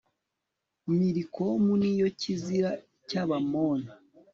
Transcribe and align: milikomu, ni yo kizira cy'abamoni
milikomu, 0.91 1.71
ni 1.81 1.91
yo 1.99 2.07
kizira 2.19 2.71
cy'abamoni 3.07 3.89